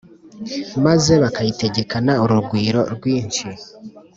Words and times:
maze 0.85 1.11
bukayitegekana 1.21 2.13
urugwiro 2.23 2.81
rwinshi 2.95 3.47